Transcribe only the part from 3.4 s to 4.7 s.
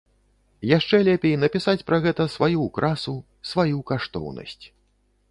сваю каштоўнасць.